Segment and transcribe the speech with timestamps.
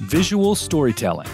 [0.00, 1.28] Visual storytelling.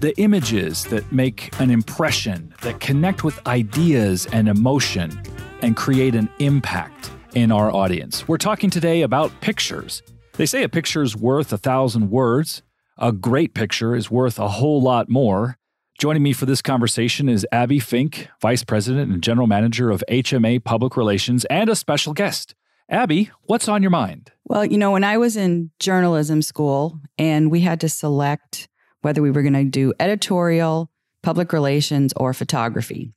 [0.00, 5.22] The images that make an impression, that connect with ideas and emotion,
[5.62, 8.26] and create an impact in our audience.
[8.26, 10.02] We're talking today about pictures.
[10.34, 12.62] They say a picture's worth a thousand words.
[12.98, 15.58] A great picture is worth a whole lot more.
[15.98, 20.62] Joining me for this conversation is Abby Fink, Vice President and General Manager of HMA
[20.62, 22.54] Public Relations, and a special guest.
[22.88, 24.32] Abby, what's on your mind?
[24.48, 28.68] Well, you know, when I was in journalism school and we had to select
[29.02, 30.88] whether we were going to do editorial,
[31.24, 33.12] public relations, or photography.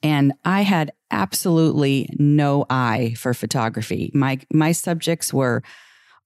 [0.00, 4.12] And I had absolutely no eye for photography.
[4.14, 5.62] My my subjects were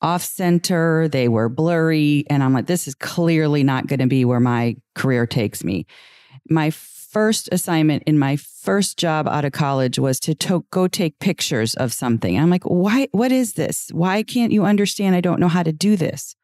[0.02, 4.27] off center, they were blurry, and I'm like this is clearly not going to be
[4.27, 5.87] where my career takes me.
[6.51, 6.71] My
[7.19, 11.75] first assignment in my first job out of college was to, to go take pictures
[11.75, 12.39] of something.
[12.39, 13.91] I'm like, why, what is this?
[13.93, 15.17] Why can't you understand?
[15.17, 16.37] I don't know how to do this.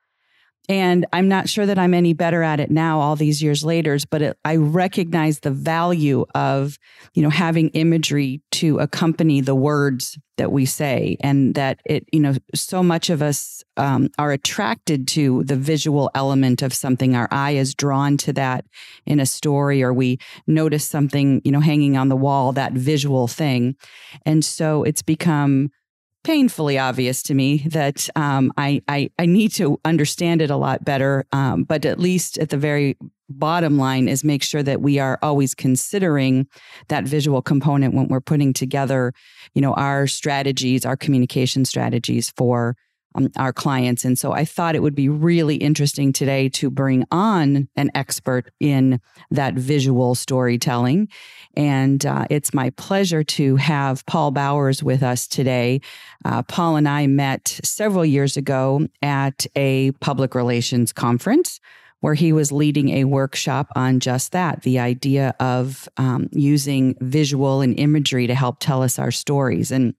[0.69, 3.99] And I'm not sure that I'm any better at it now, all these years later,
[4.11, 6.79] but it, I recognize the value of,
[7.13, 12.21] you know, having imagery to accompany the words that we say and that it, you
[12.21, 17.15] know, so much of us um, are attracted to the visual element of something.
[17.15, 18.65] Our eye is drawn to that
[19.05, 23.29] in a story or we notice something, you know, hanging on the wall, that visual
[23.29, 23.77] thing.
[24.25, 25.71] And so it's become
[26.25, 30.85] painfully obvious to me that um, I, I, I need to understand it a lot
[30.85, 31.27] better.
[31.33, 32.97] Um, but at least at the very
[33.29, 36.47] bottom line is make sure that we are always considering
[36.89, 39.13] that visual component when we're putting together,
[39.55, 42.77] you know, our strategies, our communication strategies for
[43.15, 44.05] um, our clients.
[44.05, 48.51] And so I thought it would be really interesting today to bring on an expert
[48.61, 51.09] in that visual storytelling.
[51.57, 55.81] And uh, it's my pleasure to have Paul Bowers with us today.
[56.25, 61.61] Uh, Paul and I met several years ago at a public relations conference
[62.05, 67.63] where he was leading a workshop on just that the idea of um, using visual
[67.63, 69.71] and imagery to help tell us our stories.
[69.71, 69.95] And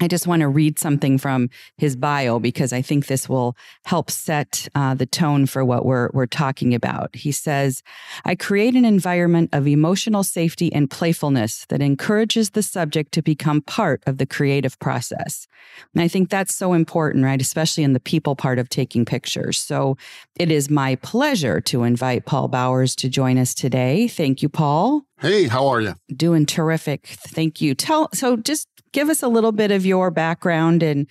[0.00, 1.48] I just want to read something from
[1.78, 6.10] his bio because I think this will help set uh, the tone for what we're,
[6.12, 7.16] we're talking about.
[7.16, 7.82] He says,
[8.24, 13.62] I create an environment of emotional safety and playfulness that encourages the subject to become
[13.62, 15.46] part of the creative process.
[15.94, 17.40] And I think that's so important, right?
[17.40, 19.58] Especially in the people part of taking pictures.
[19.58, 19.96] So
[20.38, 24.08] it is my pleasure to invite Paul Bowers to join us today.
[24.08, 25.02] Thank you, Paul.
[25.18, 25.94] Hey, how are you?
[26.14, 27.06] Doing terrific.
[27.06, 27.74] Thank you.
[27.74, 31.06] Tell so just give us a little bit of your background and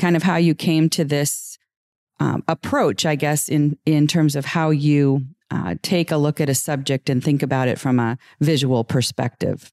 [0.00, 1.58] kind of how you came to this
[2.20, 6.48] um, approach, I guess, in in terms of how you uh, take a look at
[6.48, 9.72] a subject and think about it from a visual perspective.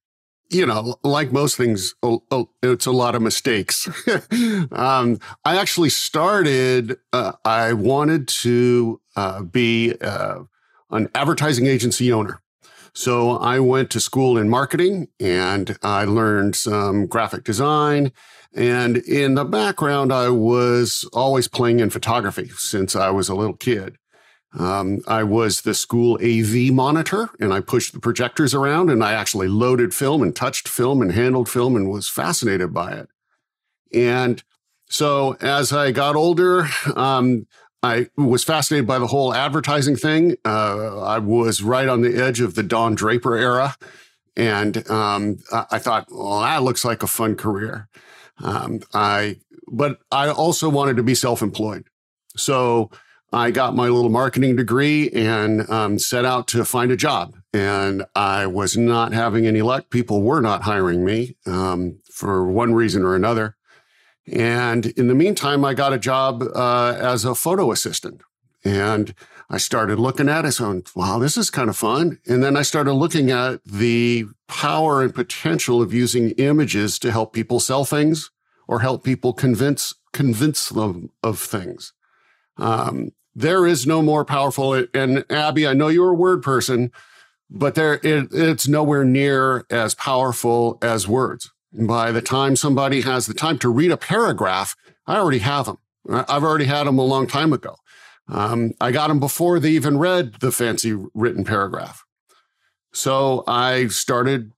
[0.49, 1.93] You know, like most things,
[2.63, 3.87] it's a lot of mistakes.
[4.71, 6.97] um, I actually started.
[7.13, 10.39] Uh, I wanted to uh, be uh,
[10.89, 12.41] an advertising agency owner.
[12.93, 18.11] So I went to school in marketing and I learned some graphic design.
[18.53, 23.55] And in the background, I was always playing in photography since I was a little
[23.55, 23.97] kid.
[24.57, 29.13] Um, I was the school AV monitor and I pushed the projectors around and I
[29.13, 33.07] actually loaded film and touched film and handled film and was fascinated by it.
[33.93, 34.43] And
[34.89, 37.47] so as I got older, um,
[37.83, 40.35] I was fascinated by the whole advertising thing.
[40.45, 43.75] Uh, I was right on the edge of the Don Draper era.
[44.35, 47.89] And um, I thought, well, that looks like a fun career.
[48.43, 49.37] Um, I,
[49.67, 51.85] but I also wanted to be self-employed.
[52.37, 52.91] So
[53.33, 57.35] I got my little marketing degree and um, set out to find a job.
[57.53, 59.89] And I was not having any luck.
[59.89, 63.57] People were not hiring me um, for one reason or another.
[64.27, 68.21] And in the meantime, I got a job uh, as a photo assistant.
[68.63, 69.15] And
[69.49, 72.19] I started looking at it, saying, wow, this is kind of fun.
[72.27, 77.33] And then I started looking at the power and potential of using images to help
[77.33, 78.29] people sell things
[78.67, 81.93] or help people convince, convince them of things.
[82.57, 84.85] Um, there is no more powerful.
[84.93, 86.91] And Abby, I know you're a word person,
[87.49, 91.51] but there, it, it's nowhere near as powerful as words.
[91.73, 94.75] By the time somebody has the time to read a paragraph,
[95.07, 95.77] I already have them.
[96.09, 97.75] I've already had them a long time ago.
[98.27, 102.03] Um, I got them before they even read the fancy written paragraph.
[102.93, 104.51] So I started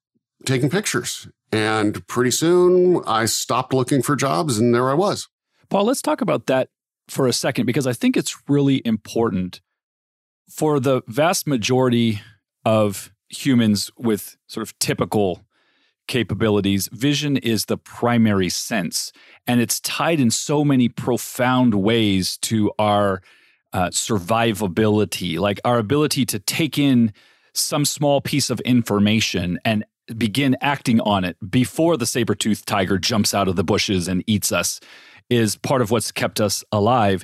[0.45, 1.27] taking pictures.
[1.51, 5.27] And pretty soon I stopped looking for jobs and there I was.
[5.69, 6.69] Paul, let's talk about that
[7.07, 9.61] for a second because I think it's really important
[10.49, 12.21] for the vast majority
[12.65, 15.41] of humans with sort of typical
[16.07, 19.11] capabilities, vision is the primary sense.
[19.47, 23.21] And it's tied in so many profound ways to our
[23.71, 27.13] uh, survivability, like our ability to take in
[27.53, 29.85] some small piece of information and
[30.17, 34.51] begin acting on it before the saber-toothed tiger jumps out of the bushes and eats
[34.51, 34.79] us
[35.29, 37.23] is part of what's kept us alive.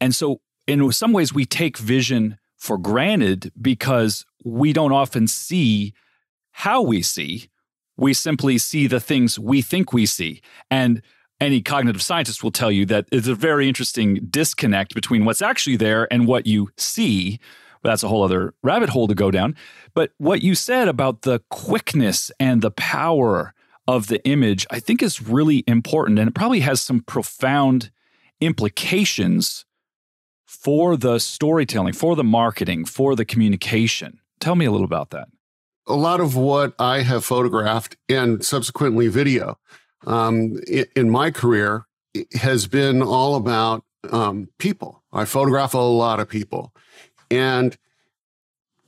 [0.00, 5.92] And so in some ways we take vision for granted because we don't often see
[6.52, 7.50] how we see.
[7.96, 10.40] We simply see the things we think we see.
[10.70, 11.02] And
[11.40, 15.76] any cognitive scientist will tell you that it's a very interesting disconnect between what's actually
[15.76, 17.38] there and what you see.
[17.82, 19.56] But that's a whole other rabbit hole to go down.
[19.92, 23.52] But what you said about the quickness and the power
[23.86, 26.18] of the image, I think is really important.
[26.18, 27.90] And it probably has some profound
[28.40, 29.66] implications
[30.46, 34.20] for the storytelling, for the marketing, for the communication.
[34.40, 35.28] Tell me a little about that.
[35.86, 39.58] A lot of what I have photographed and subsequently video
[40.06, 40.58] um,
[40.96, 41.86] in, my career
[42.34, 45.02] has been all about um, people.
[45.12, 46.72] I photograph a lot of people.
[47.30, 47.76] And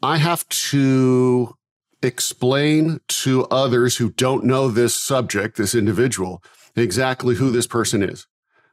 [0.02, 1.56] I have to
[2.02, 6.42] explain to others who don't know this subject, this individual,
[6.76, 8.26] exactly who this person is.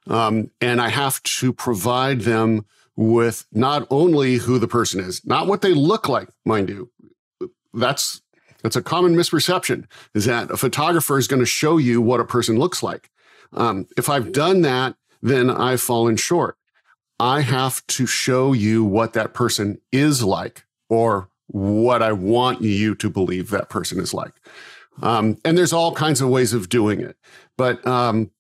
[0.08, 2.66] Um, and I have to provide them
[2.96, 6.92] with not only who the person is, not what they look like, mind you.
[7.74, 8.22] That's
[8.62, 12.26] that's a common misperception is that a photographer is going to show you what a
[12.26, 13.10] person looks like.
[13.52, 16.58] Um, if I've done that, then I've fallen short.
[17.20, 22.96] I have to show you what that person is like or what I want you
[22.96, 24.34] to believe that person is like.
[25.02, 27.18] Um, and there's all kinds of ways of doing it.
[27.58, 28.32] But um,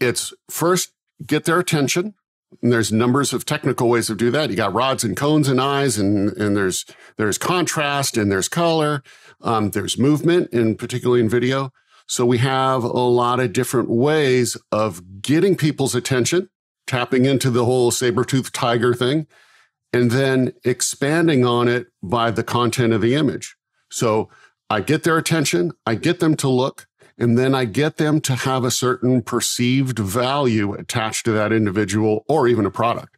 [0.00, 0.92] it's first
[1.26, 2.14] get their attention.
[2.60, 4.50] And there's numbers of technical ways of do that.
[4.50, 6.84] You got rods and cones and eyes, and and there's
[7.16, 9.02] there's contrast and there's color.
[9.40, 11.70] Um, there's movement, and particularly in video.
[12.06, 16.50] So we have a lot of different ways of getting people's attention,
[16.86, 19.26] tapping into the whole saber tooth tiger thing,
[19.92, 23.56] and then expanding on it by the content of the image.
[23.90, 24.28] So
[24.68, 26.86] I get their attention, I get them to look,
[27.18, 32.24] and then I get them to have a certain perceived value attached to that individual
[32.28, 33.16] or even a product.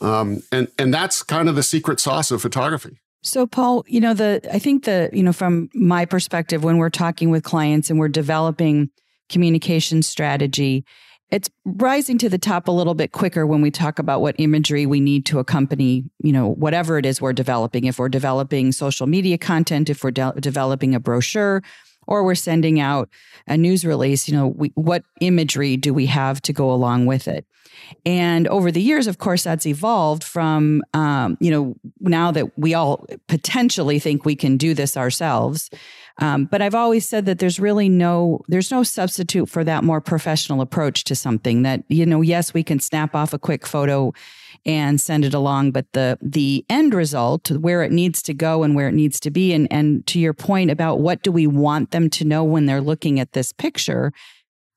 [0.00, 3.00] Um, and and that's kind of the secret sauce of photography.
[3.22, 6.90] So Paul, you know the I think the you know from my perspective when we're
[6.90, 8.90] talking with clients and we're developing
[9.28, 10.84] communication strategy,
[11.30, 14.86] it's rising to the top a little bit quicker when we talk about what imagery
[14.86, 17.84] we need to accompany, you know, whatever it is we're developing.
[17.84, 21.62] If we're developing social media content, if we're de- developing a brochure,
[22.08, 23.08] or we're sending out
[23.46, 27.28] a news release, you know, we, what imagery do we have to go along with
[27.28, 27.46] it?
[28.04, 32.74] And over the years, of course, that's evolved from, um, you know, now that we
[32.74, 35.70] all potentially think we can do this ourselves.
[36.20, 40.00] Um, but I've always said that there's really no, there's no substitute for that more
[40.00, 44.12] professional approach to something that, you know, yes, we can snap off a quick photo
[44.66, 45.72] and send it along.
[45.72, 49.30] But the the end result, where it needs to go and where it needs to
[49.30, 52.66] be, and and to your point about what do we want them to know when
[52.66, 54.12] they're looking at this picture,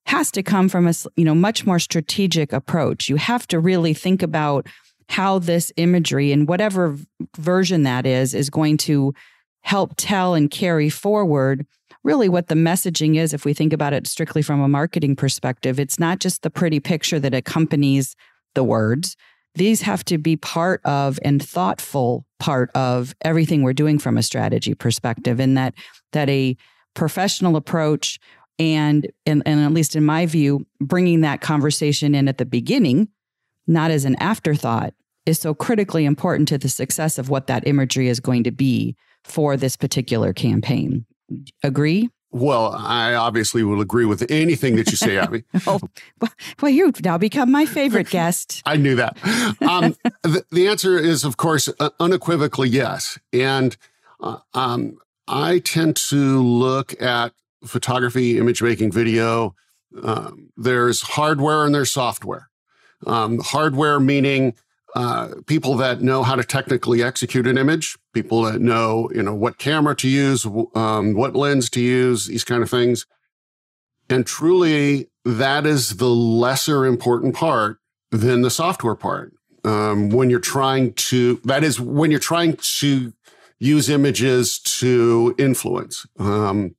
[0.05, 3.09] has to come from a you know much more strategic approach.
[3.09, 4.67] You have to really think about
[5.09, 6.97] how this imagery and whatever
[7.37, 9.13] version that is is going to
[9.61, 11.65] help tell and carry forward
[12.03, 15.79] really what the messaging is if we think about it strictly from a marketing perspective
[15.79, 18.15] it's not just the pretty picture that accompanies
[18.55, 19.15] the words
[19.55, 24.23] these have to be part of and thoughtful part of everything we're doing from a
[24.23, 25.73] strategy perspective in that
[26.13, 26.55] that a
[26.93, 28.19] professional approach
[28.59, 33.07] and, and and at least in my view bringing that conversation in at the beginning
[33.67, 34.93] not as an afterthought
[35.25, 38.95] is so critically important to the success of what that imagery is going to be
[39.23, 41.05] for this particular campaign.
[41.63, 45.43] Agree well, I obviously will agree with anything that you say, Abby.
[45.67, 45.79] oh,
[46.61, 48.61] well, you've now become my favorite guest.
[48.65, 49.17] I knew that.
[49.61, 53.19] Um, the, the, answer is, of course, uh, unequivocally yes.
[53.33, 53.75] And
[54.21, 54.97] uh, um,
[55.27, 57.33] I tend to look at
[57.65, 59.55] photography, image making, video.
[60.01, 62.49] Um, there's hardware and there's software.
[63.05, 64.53] Um, hardware meaning
[64.95, 69.33] uh, people that know how to technically execute an image, people that know, you know,
[69.33, 70.45] what camera to use,
[70.75, 73.05] um, what lens to use, these kind of things.
[74.09, 77.77] And truly, that is the lesser important part
[78.11, 79.33] than the software part.
[79.63, 83.13] Um, when you're trying to, that is when you're trying to
[83.59, 86.05] use images to influence.
[86.17, 86.75] Um,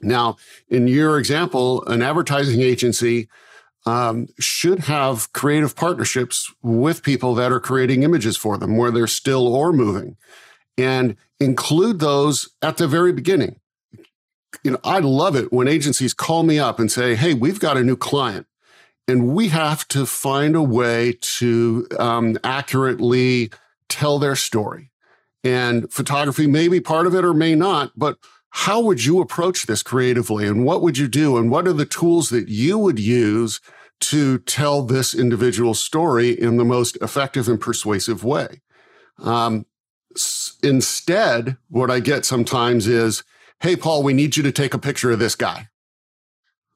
[0.00, 0.36] now,
[0.68, 3.28] in your example, an advertising agency
[3.88, 9.06] um, should have creative partnerships with people that are creating images for them where they're
[9.06, 10.18] still or moving
[10.76, 13.58] and include those at the very beginning.
[14.62, 17.78] you know, I love it when agencies call me up and say, Hey, we've got
[17.78, 18.46] a new client
[19.06, 23.50] and we have to find a way to um, accurately
[23.88, 24.90] tell their story.
[25.42, 28.18] And photography may be part of it or may not, but
[28.50, 31.38] how would you approach this creatively and what would you do?
[31.38, 33.60] And what are the tools that you would use
[34.00, 38.62] to tell this individual story in the most effective and persuasive way?
[39.18, 39.66] Um,
[40.62, 43.24] instead, what I get sometimes is,
[43.60, 45.68] Hey, Paul, we need you to take a picture of this guy.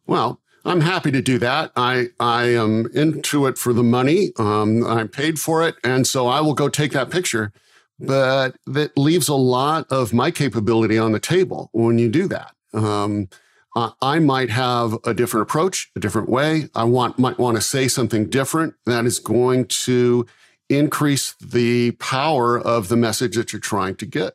[0.05, 1.71] Well, I'm happy to do that.
[1.76, 4.33] I, I am into it for the money.
[4.37, 5.76] Um, I'm paid for it.
[5.85, 7.52] And so I will go take that picture.
[8.00, 12.52] But that leaves a lot of my capability on the table when you do that.
[12.73, 13.29] Um,
[13.75, 16.69] I might have a different approach, a different way.
[16.75, 20.26] I want, might want to say something different that is going to
[20.69, 24.35] increase the power of the message that you're trying to get.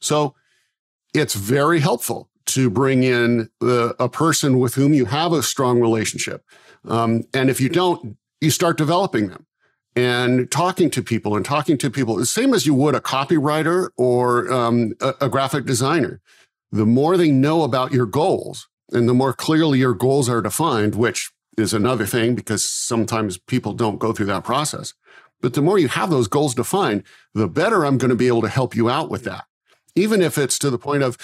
[0.00, 0.34] So
[1.12, 5.80] it's very helpful to bring in the, a person with whom you have a strong
[5.80, 6.44] relationship.
[6.86, 9.46] Um, and if you don't, you start developing them
[9.94, 13.90] and talking to people and talking to people, the same as you would a copywriter
[13.96, 16.20] or um, a, a graphic designer.
[16.72, 20.94] The more they know about your goals and the more clearly your goals are defined,
[20.94, 24.94] which is another thing because sometimes people don't go through that process.
[25.42, 27.02] But the more you have those goals defined,
[27.34, 29.44] the better I'm going to be able to help you out with that.
[29.94, 31.18] Even if it's to the point of,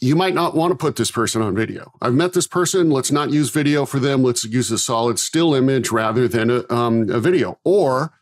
[0.00, 1.92] you might not want to put this person on video.
[2.02, 2.90] I've met this person.
[2.90, 4.22] Let's not use video for them.
[4.24, 7.60] Let's use a solid still image rather than a, um, a video.
[7.64, 8.12] Or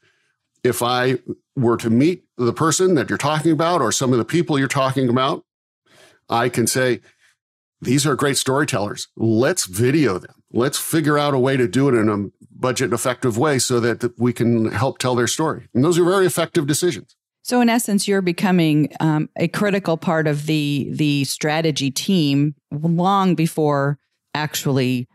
[0.62, 1.18] if I
[1.56, 4.68] were to meet the person that you're talking about or some of the people you're
[4.68, 5.44] talking about,
[6.29, 7.00] I can say,
[7.81, 9.09] these are great storytellers.
[9.17, 10.35] Let's video them.
[10.52, 14.12] Let's figure out a way to do it in a budget effective way so that
[14.19, 15.69] we can help tell their story.
[15.75, 17.17] And those are very effective decisions.
[17.43, 23.35] So in essence, you're becoming um, a critical part of the the strategy team long
[23.35, 23.99] before
[24.33, 25.09] actually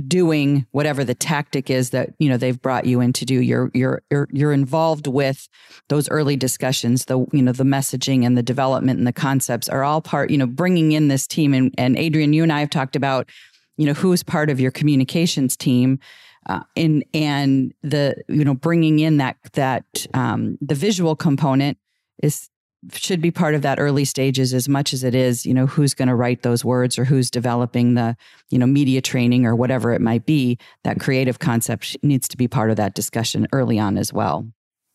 [0.00, 3.40] doing whatever the tactic is that you know they've brought you in to do.
[3.40, 5.48] You're you're you're you're involved with
[5.88, 7.06] those early discussions.
[7.06, 10.30] The you know the messaging and the development and the concepts are all part.
[10.30, 13.28] You know, bringing in this team and and Adrian, you and I have talked about
[13.76, 15.98] you know who's part of your communications team
[16.48, 21.78] uh, and and the you know bringing in that that um, the visual component
[22.22, 22.48] is
[22.92, 25.94] should be part of that early stages as much as it is you know who's
[25.94, 28.16] going to write those words or who's developing the
[28.48, 32.48] you know media training or whatever it might be that creative concept needs to be
[32.48, 34.46] part of that discussion early on as well.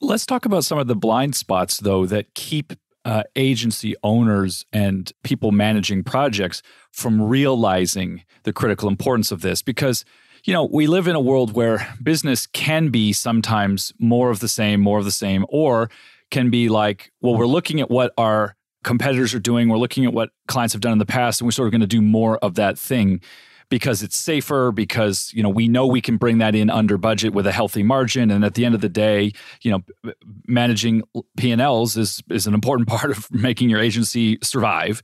[0.01, 2.73] Let's talk about some of the blind spots though that keep
[3.05, 10.03] uh, agency owners and people managing projects from realizing the critical importance of this because
[10.45, 14.47] you know, we live in a world where business can be sometimes more of the
[14.47, 15.89] same, more of the same, or
[16.31, 17.53] can be like, well, we're mm-hmm.
[17.53, 20.99] looking at what our competitors are doing, we're looking at what clients have done in
[20.99, 23.21] the past, and we're sort of going to do more of that thing
[23.69, 27.33] because it's safer because you know we know we can bring that in under budget
[27.33, 29.31] with a healthy margin and at the end of the day
[29.63, 30.13] you know
[30.47, 31.01] managing
[31.35, 35.01] p&l's is is an important part of making your agency survive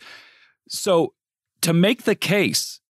[0.69, 1.11] so
[1.61, 2.81] to make the case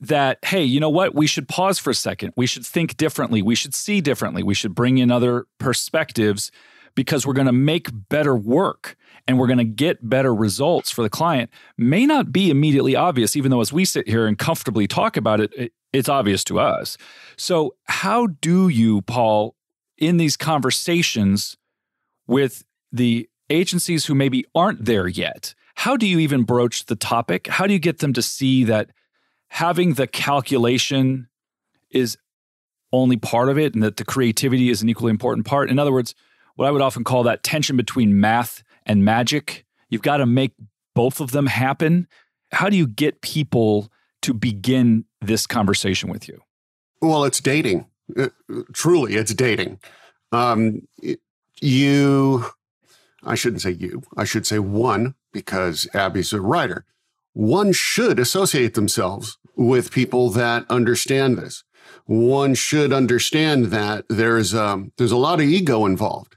[0.00, 1.14] that, hey, you know what?
[1.14, 2.32] We should pause for a second.
[2.36, 3.42] We should think differently.
[3.42, 4.42] We should see differently.
[4.42, 6.50] We should bring in other perspectives
[6.94, 8.96] because we're going to make better work
[9.26, 13.36] and we're going to get better results for the client may not be immediately obvious,
[13.36, 16.58] even though as we sit here and comfortably talk about it, it it's obvious to
[16.58, 16.96] us.
[17.36, 19.54] So, how do you, Paul,
[19.96, 21.56] in these conversations
[22.26, 27.46] with the agencies who maybe aren't there yet, how do you even broach the topic?
[27.46, 28.90] How do you get them to see that?
[29.54, 31.28] having the calculation
[31.88, 32.18] is
[32.92, 35.70] only part of it and that the creativity is an equally important part.
[35.70, 36.12] In other words,
[36.56, 39.64] what I would often call that tension between math and magic.
[39.88, 40.52] You've got to make
[40.94, 42.06] both of them happen.
[42.52, 43.90] How do you get people
[44.22, 46.40] to begin this conversation with you?
[47.00, 47.86] Well, it's dating.
[48.16, 49.80] It, uh, truly, it's dating.
[50.32, 51.20] Um, it,
[51.60, 52.46] you,
[53.22, 56.86] I shouldn't say you, I should say one, because Abby's a writer
[57.34, 61.64] one should associate themselves with people that understand this.
[62.06, 66.36] One should understand that there's um, there's a lot of ego involved,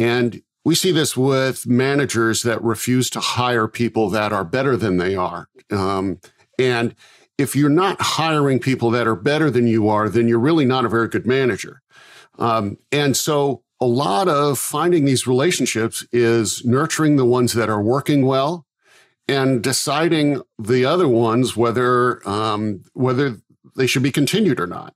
[0.00, 4.96] and we see this with managers that refuse to hire people that are better than
[4.96, 5.48] they are.
[5.70, 6.20] Um,
[6.58, 6.94] and
[7.36, 10.86] if you're not hiring people that are better than you are, then you're really not
[10.86, 11.82] a very good manager.
[12.38, 17.82] Um, and so a lot of finding these relationships is nurturing the ones that are
[17.82, 18.66] working well
[19.28, 23.36] and deciding the other ones whether um, whether
[23.76, 24.94] they should be continued or not.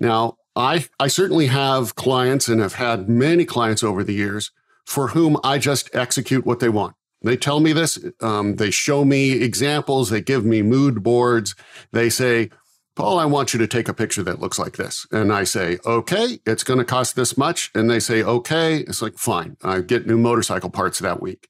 [0.00, 4.52] Now, I I certainly have clients and have had many clients over the years
[4.84, 6.94] for whom I just execute what they want.
[7.22, 7.98] They tell me this.
[8.20, 10.10] Um, they show me examples.
[10.10, 11.54] They give me mood boards.
[11.92, 12.50] They say,
[12.96, 15.06] Paul, I want you to take a picture that looks like this.
[15.12, 17.70] And I say, okay, it's going to cost this much.
[17.74, 18.78] And they say, okay.
[18.78, 19.56] It's like, fine.
[19.62, 21.48] I get new motorcycle parts that week.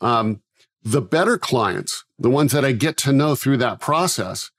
[0.00, 0.42] Um,
[0.82, 4.50] the better clients, the ones that I get to know through that process,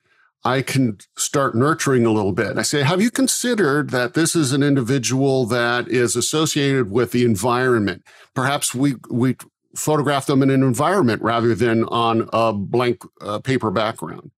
[0.50, 2.58] I can start nurturing a little bit.
[2.58, 7.24] I say, have you considered that this is an individual that is associated with the
[7.24, 8.04] environment?
[8.34, 9.36] Perhaps we, we
[9.76, 14.32] photograph them in an environment rather than on a blank uh, paper background.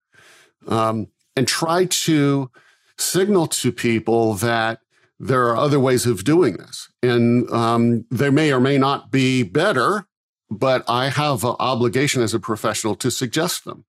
[0.66, 2.50] Um, and try to
[2.98, 4.80] signal to people that
[5.18, 6.90] there are other ways of doing this.
[7.02, 10.06] And um, they may or may not be better,
[10.50, 13.86] but I have an obligation as a professional to suggest them.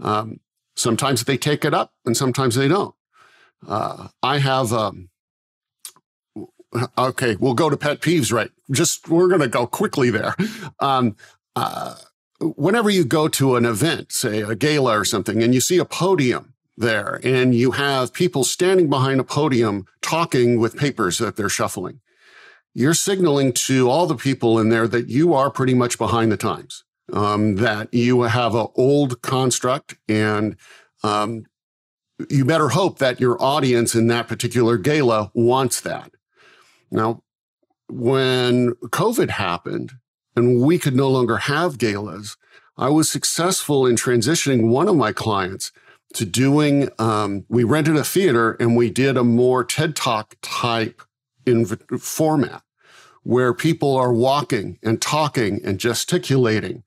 [0.00, 0.40] Um,
[0.78, 2.94] sometimes they take it up and sometimes they don't.
[3.66, 5.10] Uh, I have, um,
[6.96, 8.50] okay, we'll go to pet peeves, right?
[8.70, 10.34] Just, we're going to go quickly there.
[10.80, 11.16] Um,
[11.56, 11.96] uh,
[12.40, 15.84] whenever you go to an event, say a gala or something, and you see a
[15.84, 21.48] podium there and you have people standing behind a podium talking with papers that they're
[21.48, 22.00] shuffling.
[22.74, 26.36] You're signaling to all the people in there that you are pretty much behind the
[26.36, 30.56] times, um, that you have an old construct and
[31.02, 31.46] um,
[32.28, 36.10] you better hope that your audience in that particular gala wants that.
[36.90, 37.22] Now,
[37.88, 39.92] when COVID happened
[40.36, 42.36] and we could no longer have galas,
[42.76, 45.72] I was successful in transitioning one of my clients
[46.14, 51.02] to doing, um, we rented a theater and we did a more TED Talk type
[51.98, 52.62] format
[53.22, 56.82] where people are walking and talking and gesticulating.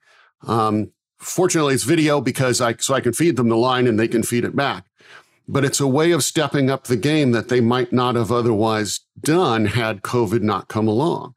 [0.48, 4.08] Um, fortunately, it's video because I, so I can feed them the line and they
[4.08, 4.86] can feed it back.
[5.48, 9.02] But it's a way of stepping up the game that they might not have otherwise
[9.20, 11.36] done had COVID not come along.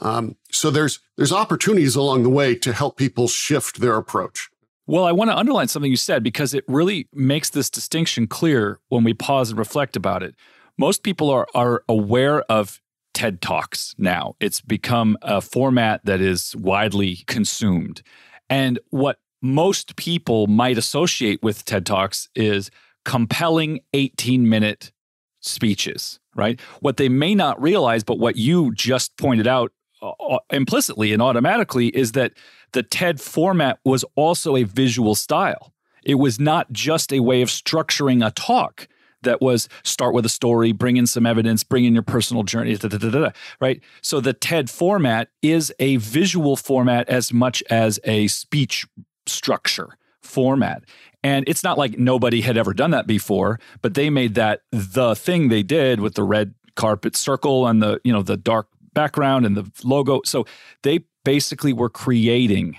[0.00, 4.48] Um, so there's there's opportunities along the way to help people shift their approach.
[4.86, 8.80] Well, I want to underline something you said because it really makes this distinction clear
[8.88, 10.34] when we pause and reflect about it.
[10.78, 12.80] Most people are are aware of
[13.12, 14.34] TED Talks now.
[14.40, 18.02] It's become a format that is widely consumed.
[18.50, 22.70] And what most people might associate with TED Talks is
[23.04, 24.92] compelling 18 minute
[25.40, 26.60] speeches, right?
[26.80, 31.22] What they may not realize, but what you just pointed out uh, uh implicitly and
[31.22, 32.32] automatically, is that
[32.72, 35.72] the TED format was also a visual style.
[36.02, 38.88] It was not just a way of structuring a talk
[39.22, 42.76] that was start with a story, bring in some evidence, bring in your personal journey,
[42.76, 43.30] da, da, da,
[43.60, 43.80] right?
[44.02, 48.86] So the TED format is a visual format as much as a speech
[49.26, 50.84] structure format.
[51.22, 55.14] And it's not like nobody had ever done that before, but they made that the
[55.14, 59.44] thing they did with the red carpet circle and the, you know, the dark background
[59.44, 60.20] and the logo.
[60.24, 60.46] So
[60.82, 62.76] they basically were creating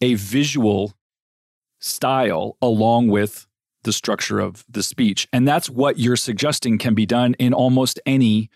[0.00, 0.94] a visual
[1.78, 3.46] style along with
[3.84, 5.28] the structure of the speech.
[5.32, 8.50] And that's what you're suggesting can be done in almost any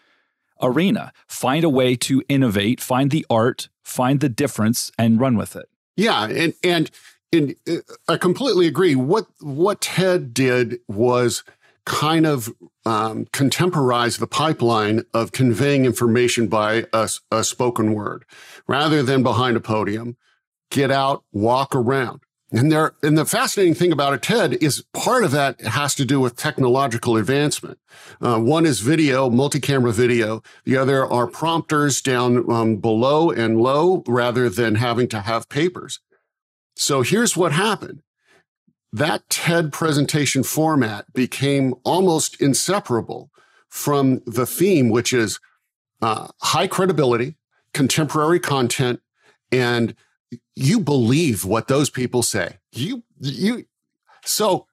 [0.62, 1.12] arena.
[1.26, 5.68] Find a way to innovate, find the art, find the difference, and run with it.
[5.96, 6.26] Yeah.
[6.26, 6.90] And, and,
[7.32, 7.76] and uh,
[8.08, 8.94] I completely agree.
[8.94, 11.42] What, what TED did was
[11.84, 12.52] kind of
[12.84, 18.24] um, contemporize the pipeline of conveying information by a, a spoken word
[18.66, 20.16] rather than behind a podium.
[20.70, 22.20] Get out, walk around.
[22.56, 26.06] And there, and the fascinating thing about a TED is part of that has to
[26.06, 27.78] do with technological advancement.
[28.18, 30.42] Uh, one is video, multi-camera video.
[30.64, 36.00] The other are prompters down um, below and low rather than having to have papers.
[36.76, 38.00] So here's what happened
[38.90, 43.30] that TED presentation format became almost inseparable
[43.68, 45.38] from the theme, which is
[46.00, 47.36] uh, high credibility,
[47.74, 49.02] contemporary content,
[49.52, 49.94] and
[50.54, 52.58] you believe what those people say.
[52.72, 53.66] You, you,
[54.24, 54.66] so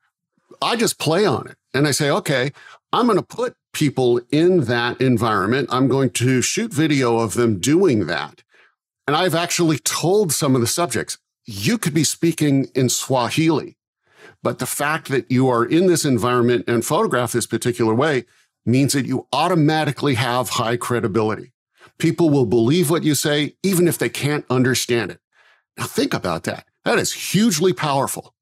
[0.61, 2.51] I just play on it and I say, okay,
[2.91, 5.69] I'm going to put people in that environment.
[5.71, 8.43] I'm going to shoot video of them doing that.
[9.07, 13.77] And I've actually told some of the subjects, you could be speaking in Swahili
[14.43, 18.25] but the fact that you are in this environment and photograph this particular way
[18.65, 21.53] means that you automatically have high credibility.
[21.97, 25.19] People will believe what you say, even if they can't understand it.
[25.77, 26.65] Now think about that.
[26.85, 28.33] That is hugely powerful.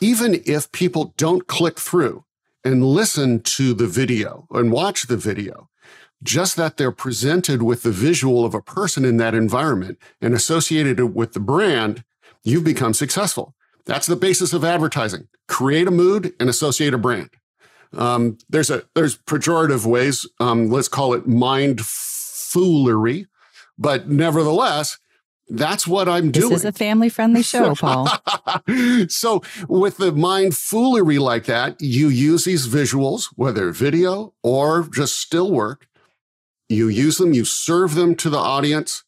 [0.00, 2.24] Even if people don't click through
[2.64, 5.68] and listen to the video and watch the video,
[6.22, 10.98] just that they're presented with the visual of a person in that environment and associated
[10.98, 12.02] it with the brand,
[12.42, 13.54] you've become successful.
[13.84, 15.28] That's the basis of advertising.
[15.46, 17.30] Create a mood and associate a brand.
[17.96, 20.26] Um, there's a there's pejorative ways.
[20.40, 23.26] Um, let's call it mind foolery,
[23.78, 24.98] but nevertheless,
[25.48, 26.50] that's what I'm this doing.
[26.50, 28.08] This is a family friendly show, Paul.
[29.08, 35.18] so, with the mind foolery like that, you use these visuals, whether video or just
[35.18, 35.86] still work.
[36.68, 39.04] You use them, you serve them to the audience,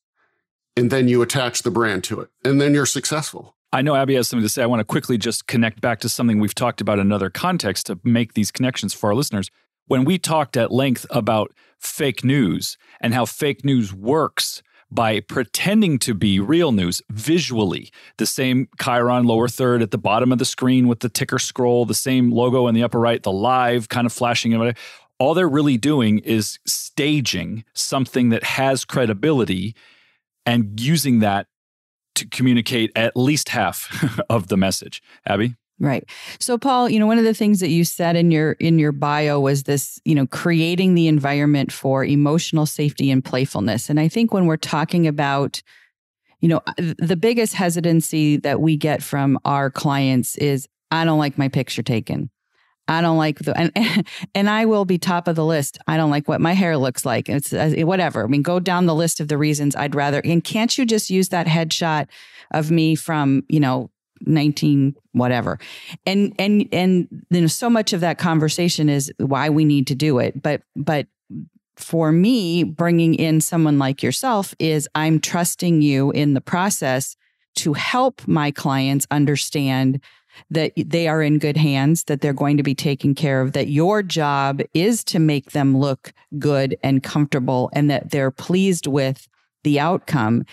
[0.76, 2.28] and then you attach the brand to it.
[2.44, 3.56] And then you're successful.
[3.72, 4.62] I know Abby has something to say.
[4.62, 7.86] I want to quickly just connect back to something we've talked about in another context
[7.86, 9.50] to make these connections for our listeners.
[9.86, 15.98] When we talked at length about fake news and how fake news works by pretending
[15.98, 17.90] to be real news visually.
[18.18, 21.84] The same Chyron lower third at the bottom of the screen with the ticker scroll,
[21.84, 24.54] the same logo in the upper right, the live kind of flashing.
[24.54, 24.76] And
[25.18, 29.74] all they're really doing is staging something that has credibility
[30.44, 31.48] and using that
[32.14, 35.02] to communicate at least half of the message.
[35.26, 35.56] Abby?
[35.78, 36.08] Right.
[36.38, 38.92] So Paul, you know, one of the things that you said in your in your
[38.92, 43.90] bio was this, you know, creating the environment for emotional safety and playfulness.
[43.90, 45.62] And I think when we're talking about
[46.40, 51.38] you know, the biggest hesitancy that we get from our clients is I don't like
[51.38, 52.30] my picture taken.
[52.88, 55.78] I don't like the and and I will be top of the list.
[55.86, 57.28] I don't like what my hair looks like.
[57.28, 58.24] It's uh, whatever.
[58.24, 60.20] I mean, go down the list of the reasons I'd rather.
[60.24, 62.06] And can't you just use that headshot
[62.52, 65.58] of me from you know 19 whatever.
[66.04, 69.94] And and and you know so much of that conversation is why we need to
[69.94, 70.42] do it.
[70.42, 71.06] But but
[71.76, 77.16] for me bringing in someone like yourself is i'm trusting you in the process
[77.54, 80.00] to help my clients understand
[80.50, 83.68] that they are in good hands, that they're going to be taken care of, that
[83.68, 89.28] your job is to make them look good and comfortable and that they're pleased with
[89.66, 90.44] the outcome.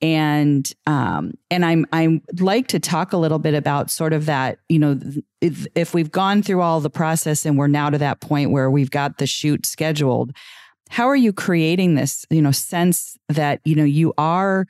[0.00, 4.58] And um, and i'm i like to talk a little bit about sort of that
[4.68, 4.98] you know
[5.40, 8.70] if, if we've gone through all the process and we're now to that point where
[8.70, 10.32] we've got the shoot scheduled
[10.90, 14.66] how are you creating this you know sense that you know you are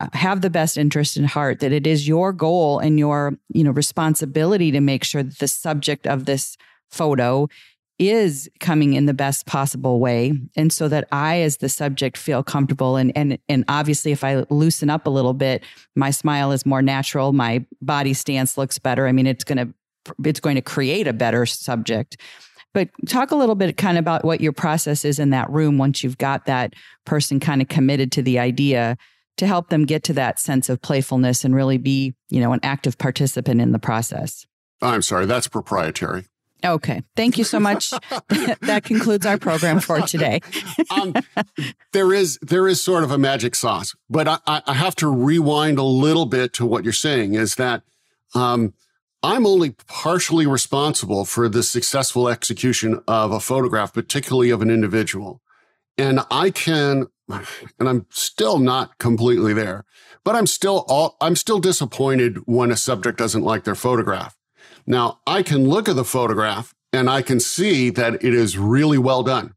[0.00, 3.64] uh, have the best interest in heart that it is your goal and your you
[3.64, 6.56] know responsibility to make sure that the subject of this
[6.90, 7.48] photo
[7.98, 10.32] is coming in the best possible way.
[10.56, 14.44] And so that i as the subject feel comfortable and and and obviously if i
[14.50, 19.06] loosen up a little bit my smile is more natural my body stance looks better.
[19.06, 19.74] I mean it's going to
[20.24, 22.20] it's going to create a better subject.
[22.74, 25.78] But talk a little bit kind of about what your process is in that room
[25.78, 26.74] once you've got that
[27.06, 28.98] person kind of committed to the idea
[29.38, 32.60] to help them get to that sense of playfulness and really be you know an
[32.62, 34.46] active participant in the process.
[34.82, 36.26] I'm sorry that's proprietary
[36.64, 37.02] Okay.
[37.14, 37.90] Thank you so much.
[38.60, 40.40] that concludes our program for today.
[40.90, 41.14] um,
[41.92, 45.78] there is there is sort of a magic sauce, but I, I, have to rewind
[45.78, 47.34] a little bit to what you're saying.
[47.34, 47.82] Is that
[48.34, 48.74] um,
[49.22, 55.42] I'm only partially responsible for the successful execution of a photograph, particularly of an individual,
[55.98, 59.84] and I can, and I'm still not completely there,
[60.24, 64.36] but I'm still all, I'm still disappointed when a subject doesn't like their photograph.
[64.86, 68.98] Now I can look at the photograph and I can see that it is really
[68.98, 69.54] well done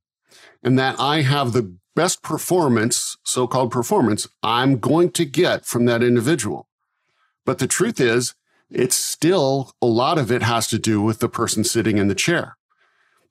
[0.63, 5.85] and that I have the best performance, so called performance, I'm going to get from
[5.85, 6.67] that individual.
[7.45, 8.35] But the truth is,
[8.69, 12.15] it's still a lot of it has to do with the person sitting in the
[12.15, 12.57] chair.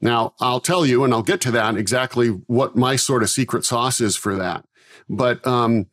[0.01, 3.65] Now, I'll tell you, and I'll get to that exactly what my sort of secret
[3.65, 4.65] sauce is for that.
[5.09, 5.87] But um,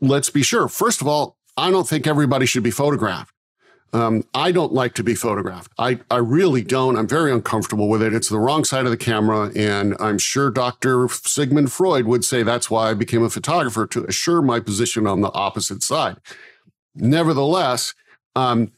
[0.00, 0.68] let's be sure.
[0.68, 3.33] First of all, I don't think everybody should be photographed.
[3.94, 5.70] Um, I don't like to be photographed.
[5.78, 6.96] I, I really don't.
[6.96, 8.12] I'm very uncomfortable with it.
[8.12, 9.52] It's the wrong side of the camera.
[9.54, 11.08] And I'm sure Dr.
[11.08, 15.20] Sigmund Freud would say that's why I became a photographer to assure my position on
[15.20, 16.16] the opposite side.
[16.96, 17.94] Nevertheless,
[18.34, 18.72] um,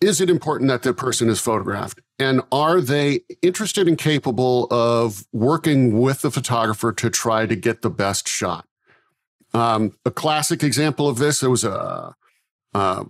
[0.00, 2.00] is it important that the person is photographed?
[2.18, 7.82] And are they interested and capable of working with the photographer to try to get
[7.82, 8.66] the best shot?
[9.52, 12.14] Um, a classic example of this, there was a,
[12.72, 13.04] uh,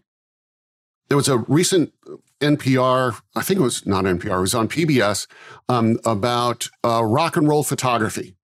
[1.11, 1.93] there was a recent
[2.41, 5.27] NPR, I think it was not NPR, it was on PBS
[5.69, 8.37] um, about uh, rock and roll photography.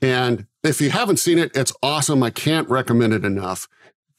[0.00, 2.22] And if you haven't seen it, it's awesome.
[2.22, 3.68] I can't recommend it enough.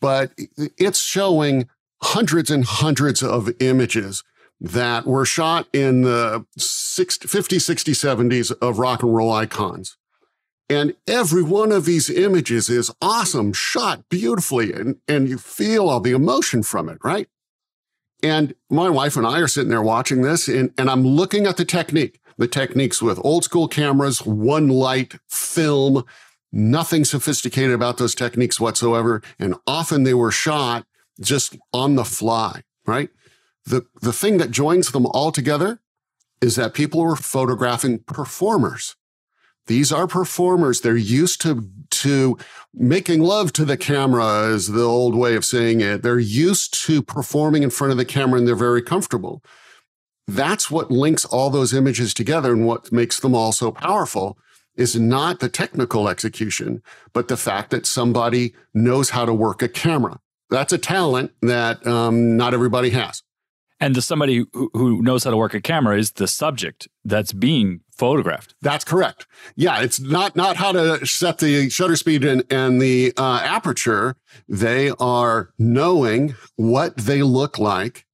[0.02, 0.34] But
[0.78, 1.69] it's showing
[2.02, 4.23] hundreds and hundreds of images
[4.60, 9.95] that were shot in the 60, 50s, 60s, 70s of rock and roll icons.
[10.69, 16.02] And every one of these images is awesome, shot beautifully, and, and you feel all
[16.02, 17.30] the emotion from it, right?
[18.23, 21.57] And my wife and I are sitting there watching this and, and I'm looking at
[21.57, 26.05] the technique, the techniques with old school cameras, one light, film,
[26.51, 29.21] nothing sophisticated about those techniques whatsoever.
[29.38, 30.86] And often they were shot
[31.19, 33.09] just on the fly, right?
[33.65, 35.81] The, the thing that joins them all together
[36.41, 38.95] is that people were photographing performers.
[39.67, 40.82] These are performers.
[40.82, 42.38] They're used to, to
[42.73, 46.02] making love to the camera is the old way of saying it.
[46.02, 49.41] They're used to performing in front of the camera and they're very comfortable.
[50.28, 54.38] That's what links all those images together and what makes them all so powerful
[54.76, 56.82] is not the technical execution,
[57.13, 60.19] but the fact that somebody knows how to work a camera.
[60.49, 63.21] That's a talent that um, not everybody has.
[63.80, 67.34] And the somebody who, who knows how to work a camera is the subject that's
[67.34, 68.56] being photographed.
[68.62, 69.27] That's correct.
[69.56, 74.15] Yeah, it's not not how to set the shutter speed and, and the uh, aperture.
[74.47, 78.06] They are knowing what they look like,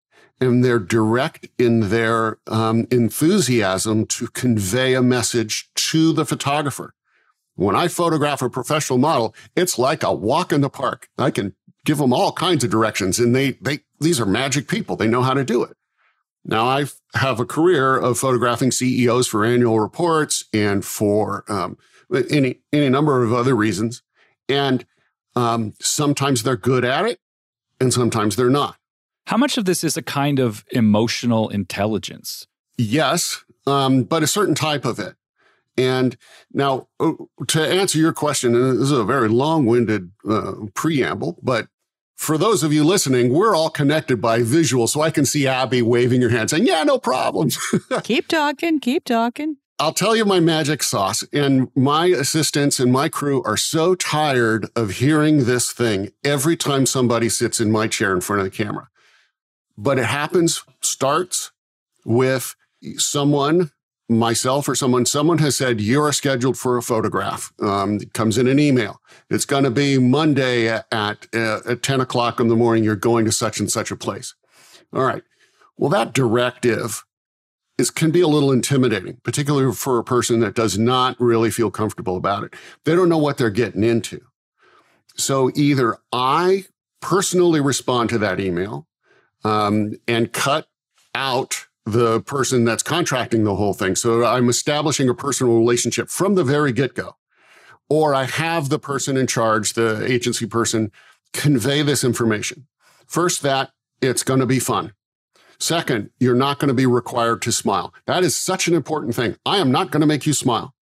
[0.42, 6.94] and they're direct in their um, enthusiasm to convey a message to the photographer.
[7.56, 11.10] When I photograph a professional model, it's like a walk in the park.
[11.18, 14.96] I can give them all kinds of directions, and they they these are magic people.
[14.96, 15.76] They know how to do it.
[16.46, 21.78] Now, I have a career of photographing CEOs for annual reports and for um,
[22.30, 24.02] any, any number of other reasons.
[24.48, 24.86] And
[25.36, 27.20] um, sometimes they're good at it,
[27.80, 28.78] and sometimes they're not.
[29.28, 32.48] How much of this is a kind of emotional intelligence?
[32.78, 35.16] Yes, um, but a certain type of it.
[35.78, 36.18] And
[36.52, 37.14] now, uh,
[37.48, 41.68] to answer your question, and this is a very long winded uh, preamble, but
[42.20, 44.88] for those of you listening, we're all connected by visual.
[44.88, 47.58] So I can see Abby waving her hand saying, Yeah, no problems.
[48.04, 49.56] keep talking, keep talking.
[49.80, 51.24] I'll tell you my magic sauce.
[51.32, 56.86] And my assistants and my crew are so tired of hearing this thing every time
[56.86, 58.90] somebody sits in my chair in front of the camera.
[59.78, 61.54] But it happens, starts
[62.04, 62.54] with
[62.98, 63.72] someone
[64.10, 67.54] myself or someone, someone has said, you're scheduled for a photograph.
[67.62, 69.02] Um, comes in an email.
[69.30, 72.84] It's going to be Monday at, at, uh, at 10 o'clock in the morning.
[72.84, 74.34] You're going to such and such a place.
[74.92, 75.24] All right.
[75.78, 77.06] Well, that directive
[77.78, 81.70] is, can be a little intimidating, particularly for a person that does not really feel
[81.70, 82.56] comfortable about it.
[82.86, 84.22] They don't know what they're getting into.
[85.16, 86.66] So either I
[87.02, 88.88] personally respond to that email
[89.44, 90.68] um, and cut
[91.14, 93.96] out the person that's contracting the whole thing.
[93.96, 97.16] So I'm establishing a personal relationship from the very get go.
[97.90, 100.92] Or I have the person in charge, the agency person,
[101.34, 102.68] convey this information.
[103.08, 103.72] First, that
[104.02, 104.94] it's going to be fun.
[105.60, 107.94] Second, you're not going to be required to smile.
[108.06, 109.36] That is such an important thing.
[109.46, 110.74] I am not going to make you smile.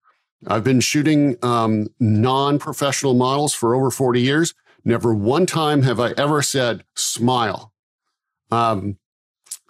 [0.46, 4.54] I've been shooting um, non professional models for over 40 years.
[4.86, 7.74] Never one time have I ever said smile.
[8.52, 8.98] Um,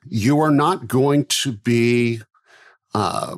[0.10, 2.22] you are not going to be,
[2.94, 3.38] uh,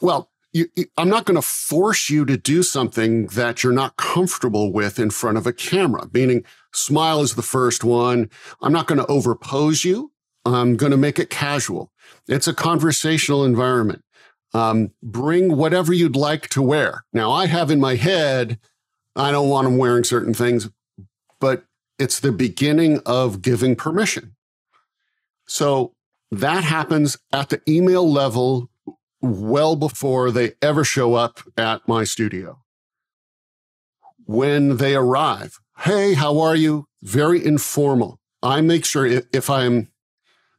[0.00, 4.72] well, you, I'm not going to force you to do something that you're not comfortable
[4.72, 8.30] with in front of a camera, meaning smile is the first one.
[8.62, 10.12] I'm not going to overpose you.
[10.44, 11.90] I'm going to make it casual.
[12.28, 14.02] It's a conversational environment.
[14.54, 17.04] Um, bring whatever you'd like to wear.
[17.12, 18.58] Now, I have in my head,
[19.14, 20.70] I don't want them wearing certain things,
[21.40, 21.64] but
[21.98, 24.35] it's the beginning of giving permission.
[25.46, 25.94] So
[26.30, 28.68] that happens at the email level
[29.20, 32.62] well before they ever show up at my studio.
[34.24, 36.86] When they arrive, hey, how are you?
[37.02, 38.18] Very informal.
[38.42, 39.88] I make sure if I'm,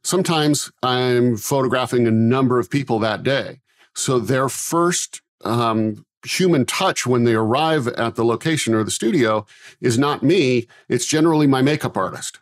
[0.02, 3.60] sometimes I'm photographing a number of people that day.
[3.94, 9.44] So their first um, human touch when they arrive at the location or the studio
[9.80, 10.66] is not me.
[10.88, 12.38] It's generally my makeup artist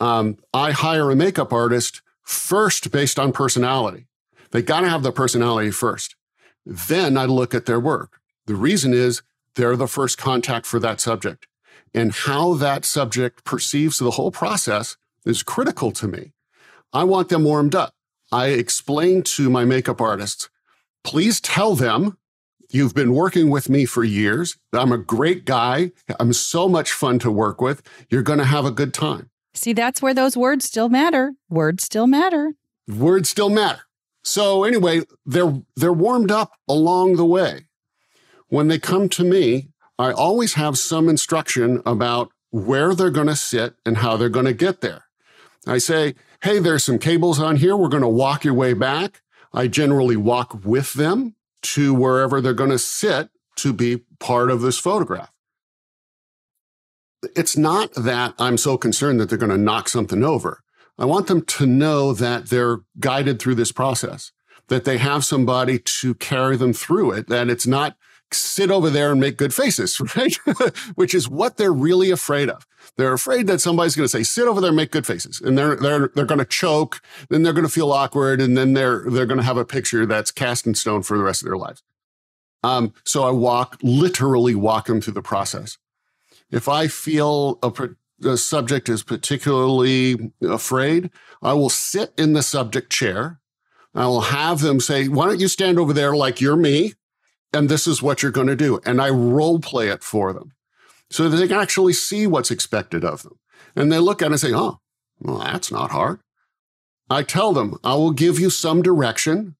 [0.00, 4.06] um, I hire a makeup artist first based on personality.
[4.50, 6.16] They got to have the personality first.
[6.64, 8.20] Then I look at their work.
[8.46, 9.22] The reason is
[9.54, 11.46] they're the first contact for that subject.
[11.94, 16.32] And how that subject perceives the whole process is critical to me.
[16.92, 17.94] I want them warmed up.
[18.32, 20.48] I explain to my makeup artists,
[21.04, 22.18] please tell them
[22.70, 24.56] you've been working with me for years.
[24.72, 25.92] I'm a great guy.
[26.18, 27.82] I'm so much fun to work with.
[28.10, 29.30] You're going to have a good time.
[29.56, 31.32] See, that's where those words still matter.
[31.48, 32.54] Words still matter.
[32.86, 33.80] Words still matter.
[34.22, 37.66] So anyway, they're they're warmed up along the way.
[38.48, 43.36] When they come to me, I always have some instruction about where they're going to
[43.36, 45.04] sit and how they're going to get there.
[45.66, 47.76] I say, "Hey, there's some cables on here.
[47.76, 49.22] We're going to walk your way back."
[49.54, 54.60] I generally walk with them to wherever they're going to sit to be part of
[54.60, 55.30] this photograph
[57.34, 60.62] it's not that I'm so concerned that they're going to knock something over.
[60.98, 64.32] I want them to know that they're guided through this process,
[64.68, 67.96] that they have somebody to carry them through it, that it's not
[68.32, 70.34] sit over there and make good faces, right?
[70.94, 72.66] Which is what they're really afraid of.
[72.96, 75.40] They're afraid that somebody's going to say, sit over there make good faces.
[75.40, 77.00] And they're, they're, they're going to choke.
[77.28, 78.40] Then they're going to feel awkward.
[78.40, 81.24] And then they're, they're going to have a picture that's cast in stone for the
[81.24, 81.82] rest of their lives.
[82.62, 85.78] Um, so I walk, literally walk them through the process.
[86.50, 87.72] If I feel a,
[88.18, 91.10] the subject is particularly afraid,
[91.42, 93.40] I will sit in the subject chair.
[93.94, 96.94] I will have them say, why don't you stand over there like you're me?
[97.52, 98.80] And this is what you're going to do.
[98.84, 100.52] And I role play it for them
[101.10, 103.38] so that they can actually see what's expected of them.
[103.74, 104.80] And they look at it and say, oh,
[105.20, 106.20] well, that's not hard.
[107.08, 109.56] I tell them, I will give you some direction,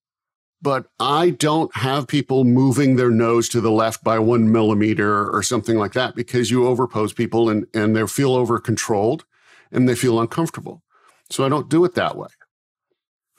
[0.67, 5.41] but I don't have people moving their nose to the left by one millimeter or
[5.41, 9.25] something like that because you overpose people and, and they feel over controlled
[9.71, 10.83] and they feel uncomfortable.
[11.31, 12.31] So I don't do it that way.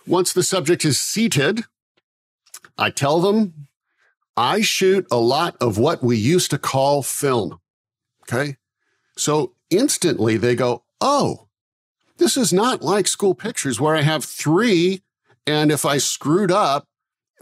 [0.07, 1.65] Once the subject is seated,
[2.77, 3.67] I tell them
[4.37, 7.59] I shoot a lot of what we used to call film.
[8.21, 8.55] Okay.
[9.17, 11.49] So instantly they go, Oh,
[12.19, 15.01] this is not like school pictures where I have three.
[15.45, 16.87] And if I screwed up,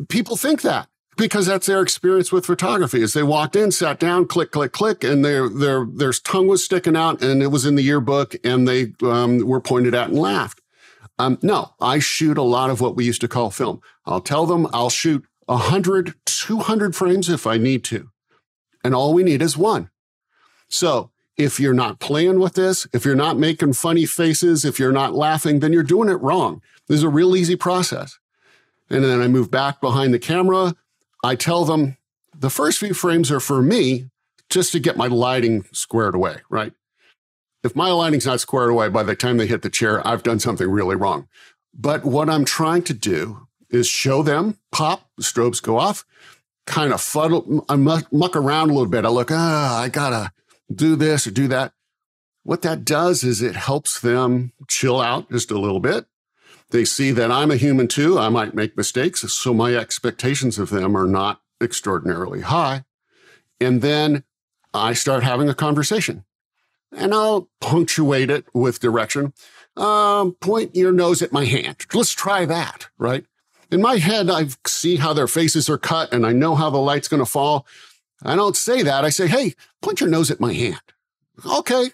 [0.09, 4.27] people think that because that's their experience with photography is they walked in, sat down,
[4.27, 7.75] click, click, click, and their, their, their tongue was sticking out and it was in
[7.75, 10.61] the yearbook and they um, were pointed at and laughed.
[11.17, 13.81] Um, no, I shoot a lot of what we used to call film.
[14.05, 18.09] I'll tell them I'll shoot 100, 200 frames if I need to.
[18.83, 19.89] And all we need is one.
[20.67, 24.91] So if you're not playing with this, if you're not making funny faces, if you're
[24.91, 26.61] not laughing, then you're doing it wrong.
[26.87, 28.19] This is a real easy process.
[28.89, 30.75] And then I move back behind the camera.
[31.23, 31.97] I tell them
[32.37, 34.09] the first few frames are for me
[34.49, 36.73] just to get my lighting squared away, right?
[37.63, 40.39] If my lighting's not squared away by the time they hit the chair, I've done
[40.39, 41.27] something really wrong.
[41.73, 46.05] But what I'm trying to do is show them pop, the strobes go off,
[46.67, 49.05] kind of fuddle, I muck, around a little bit.
[49.05, 50.31] I look, ah, I gotta,
[50.73, 51.73] do this or do that.
[52.43, 56.05] What that does is it helps them chill out just a little bit.
[56.71, 58.17] They see that I'm a human too.
[58.17, 59.21] I might make mistakes.
[59.33, 62.85] So my expectations of them are not extraordinarily high.
[63.59, 64.23] And then
[64.73, 66.25] I start having a conversation
[66.91, 69.33] and I'll punctuate it with direction.
[69.77, 71.77] Um, point your nose at my hand.
[71.93, 73.25] Let's try that, right?
[73.71, 76.77] In my head, I see how their faces are cut and I know how the
[76.77, 77.65] light's going to fall.
[78.23, 79.03] I don't say that.
[79.03, 80.81] I say, hey, point your nose at my hand.
[81.45, 81.89] Okay.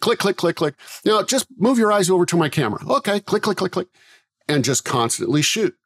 [0.00, 0.74] Click, click, click, click.
[1.04, 2.80] Now just move your eyes over to my camera.
[2.88, 3.20] Okay.
[3.20, 3.88] Click, click, click, click.
[4.48, 5.76] And just constantly shoot.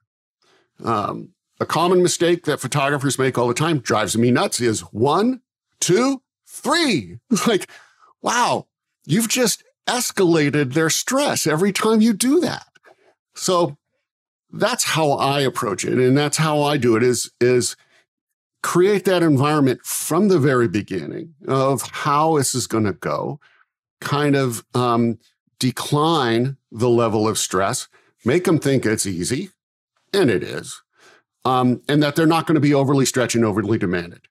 [0.84, 1.30] Um,
[1.60, 5.40] a common mistake that photographers make all the time drives me nuts is one,
[5.80, 7.18] two, three.
[7.46, 7.70] like,
[8.22, 8.66] wow,
[9.04, 12.66] you've just escalated their stress every time you do that.
[13.34, 13.76] So
[14.52, 15.98] that's how I approach it.
[15.98, 17.76] And that's how I do it is, is
[18.62, 23.40] create that environment from the very beginning of how this is going to go,
[24.00, 25.18] kind of um,
[25.58, 27.88] decline the level of stress,
[28.24, 29.50] make them think it's easy,
[30.12, 30.82] and it is,
[31.44, 34.22] um, and that they're not going to be overly stretched and overly demanded.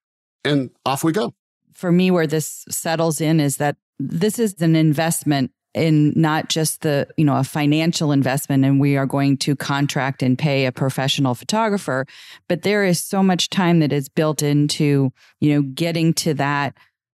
[0.43, 1.33] And off we go.
[1.73, 6.81] For me, where this settles in is that this is an investment in not just
[6.81, 10.71] the you know a financial investment and we are going to contract and pay a
[10.71, 12.05] professional photographer
[12.47, 16.73] but there is so much time that is built into you know getting to that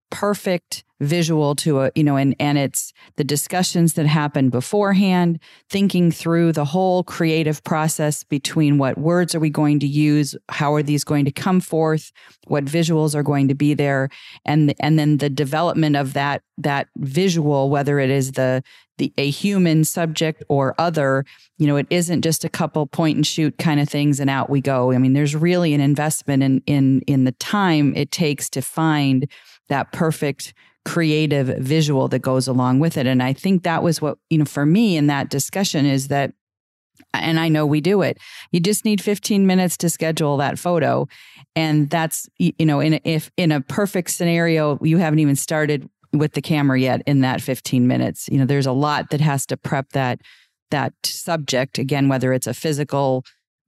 [0.10, 6.12] perfect visual to a you know and and it's the discussions that happen beforehand thinking
[6.12, 10.84] through the whole creative process between what words are we going to use how are
[10.84, 12.12] these going to come forth
[12.48, 14.10] what visuals are going to be there
[14.46, 18.62] and and then the development of that that visual whether it is the
[19.00, 21.26] the a human subject or other
[21.58, 24.50] you know it isn't just a couple point and shoot kind of things and out
[24.50, 24.92] we go.
[24.92, 29.28] I mean there's really an investment in in in the time it takes to find
[29.70, 30.54] that perfect
[30.86, 33.06] creative visual that goes along with it.
[33.06, 36.34] And I think that was what, you know, for me in that discussion is that,
[37.14, 38.18] and I know we do it,
[38.52, 41.08] you just need 15 minutes to schedule that photo.
[41.56, 46.34] And that's, you know, in, if in a perfect scenario, you haven't even started with
[46.34, 49.58] the camera yet in that 15 minutes, you know, there's a lot that has to
[49.58, 50.22] prep that,
[50.70, 53.24] that subject again, whether it's a physical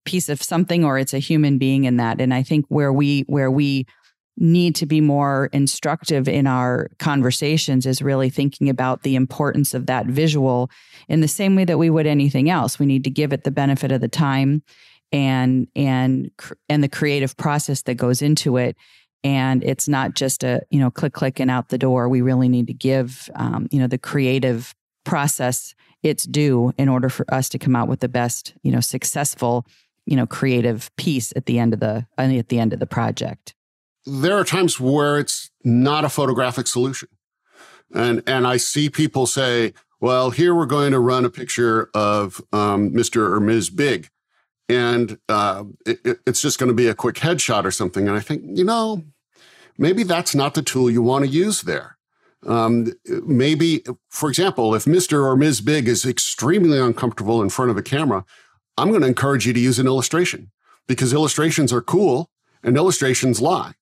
[0.06, 2.20] piece of something or it's a human being in that.
[2.20, 3.86] And I think where we, where we,
[4.38, 9.86] need to be more instructive in our conversations is really thinking about the importance of
[9.86, 10.72] that visual
[11.08, 12.80] in the same way that we would anything else.
[12.80, 14.64] We need to give it the benefit of the time
[15.12, 16.32] and and
[16.68, 18.76] and the creative process that goes into it.
[19.24, 22.10] And it's not just a you know click click and out the door.
[22.10, 24.74] We really need to give um, you know the creative
[25.06, 28.80] process its due in order for us to come out with the best you know
[28.80, 29.66] successful
[30.06, 33.54] you know creative piece at the end of the at the end of the project
[34.06, 37.10] there are times where it's not a photographic solution.
[37.94, 42.42] And, and I see people say, well, here we're going to run a picture of
[42.52, 43.32] um, Mr.
[43.32, 43.70] or Ms.
[43.70, 44.10] Big.
[44.70, 48.08] and uh, it, it's just going to be a quick headshot or something.
[48.08, 49.04] And I think, you know,
[49.78, 51.98] maybe that's not the tool you want to use there.
[52.46, 52.92] Um,
[53.26, 55.24] maybe, for example, if Mr.
[55.24, 55.62] or Ms.
[55.62, 58.26] Big is extremely uncomfortable in front of a camera,
[58.78, 60.52] I'm going to encourage you to use an illustration
[60.88, 62.30] because illustrations are cool
[62.64, 63.74] and illustrations lie.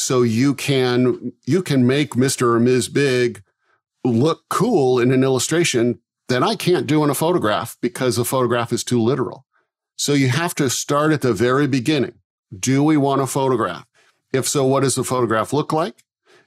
[0.00, 2.54] So you can, you can make Mr.
[2.54, 2.88] or Ms.
[2.88, 3.42] Big
[4.04, 8.72] look cool in an illustration that I can't do in a photograph because a photograph
[8.72, 9.46] is too literal.
[9.96, 12.14] So you have to start at the very beginning.
[12.56, 13.84] Do we want a photograph?
[14.32, 16.04] If so, what does the photograph look like?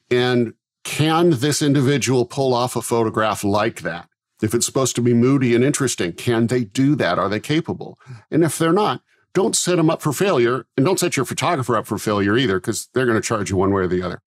[0.10, 4.10] And can this individual pull off a photograph like that?
[4.42, 7.20] If it's supposed to be moody and interesting, can they do that?
[7.20, 8.00] Are they capable?
[8.32, 9.02] And if they're not,
[9.34, 12.60] don't set them up for failure and don't set your photographer up for failure either,
[12.60, 14.22] because they're going to charge you one way or the other.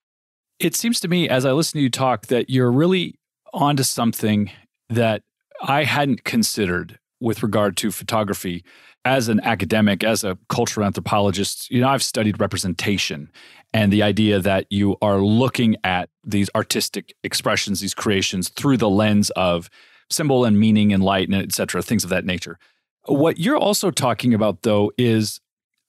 [0.58, 3.18] It seems to me, as I listen to you talk, that you're really
[3.52, 4.50] onto something
[4.88, 5.22] that
[5.62, 8.64] I hadn't considered with regard to photography
[9.04, 13.30] as an academic, as a cultural anthropologist, you know, I've studied representation
[13.72, 18.90] and the idea that you are looking at these artistic expressions, these creations through the
[18.90, 19.70] lens of
[20.10, 22.58] symbol and meaning and light and et cetera, things of that nature.
[23.06, 25.40] What you're also talking about, though, is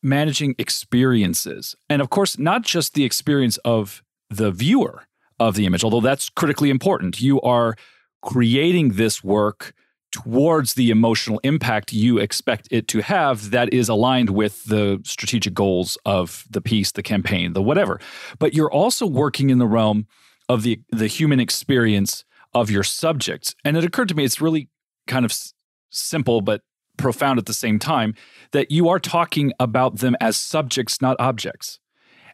[0.04, 1.76] managing experiences.
[1.90, 5.04] And of course, not just the experience of the viewer
[5.40, 7.22] of the image, although that's critically important.
[7.22, 7.76] You are
[8.22, 9.74] creating this work
[10.12, 15.54] towards the emotional impact you expect it to have that is aligned with the strategic
[15.54, 18.00] goals of the piece, the campaign, the whatever.
[18.40, 20.08] But you're also working in the realm
[20.50, 23.54] of the the human experience of your subjects.
[23.66, 24.70] And it occurred to me it's really
[25.08, 25.54] kind of s-
[25.90, 26.62] simple but
[26.98, 28.14] profound at the same time
[28.52, 31.80] that you are talking about them as subjects not objects.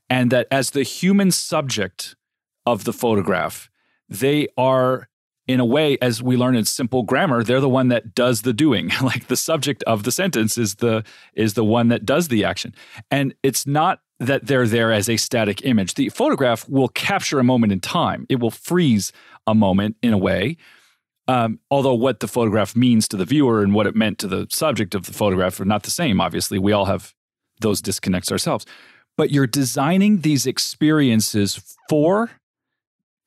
[0.09, 2.15] And that as the human subject
[2.65, 3.69] of the photograph,
[4.09, 5.09] they are
[5.47, 8.53] in a way, as we learn in simple grammar, they're the one that does the
[8.53, 8.91] doing.
[9.01, 11.03] like the subject of the sentence is the
[11.33, 12.73] is the one that does the action.
[13.11, 15.95] And it's not that they're there as a static image.
[15.95, 18.25] The photograph will capture a moment in time.
[18.29, 19.11] It will freeze
[19.45, 20.57] a moment in a way.
[21.27, 24.45] Um, although what the photograph means to the viewer and what it meant to the
[24.49, 26.19] subject of the photograph are not the same.
[26.19, 27.13] Obviously, we all have
[27.61, 28.65] those disconnects ourselves.
[29.15, 32.31] But you're designing these experiences for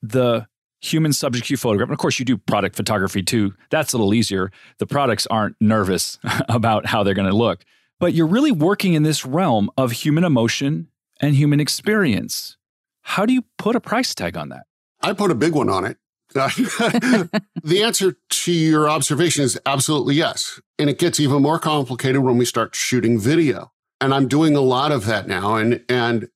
[0.02, 0.46] the
[0.80, 1.88] human subject you photograph.
[1.88, 3.54] And of course, you do product photography too.
[3.70, 4.50] That's a little easier.
[4.78, 6.18] The products aren't nervous
[6.48, 7.64] about how they're going to look,
[7.98, 10.88] but you're really working in this realm of human emotion
[11.20, 12.56] and human experience.
[13.02, 14.66] How do you put a price tag on that?
[15.00, 15.96] I put a big one on it.
[16.34, 20.60] the answer to your observation is absolutely yes.
[20.78, 23.72] And it gets even more complicated when we start shooting video.
[24.00, 25.54] And I'm doing a lot of that now.
[25.54, 26.28] And, and